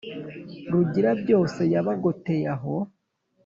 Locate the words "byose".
1.21-1.61